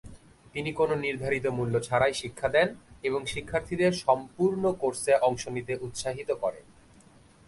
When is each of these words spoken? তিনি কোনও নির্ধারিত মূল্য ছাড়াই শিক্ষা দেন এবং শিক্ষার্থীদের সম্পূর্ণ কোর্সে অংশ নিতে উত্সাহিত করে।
তিনি 0.53 0.69
কোনও 0.73 0.95
নির্ধারিত 0.95 1.45
মূল্য 1.47 1.75
ছাড়াই 1.79 2.13
শিক্ষা 2.13 2.47
দেন 2.49 2.67
এবং 3.03 3.21
শিক্ষার্থীদের 3.25 3.93
সম্পূর্ণ 4.05 4.63
কোর্সে 4.73 5.13
অংশ 5.21 5.43
নিতে 5.47 5.73
উত্সাহিত 5.81 6.29
করে। 6.43 6.59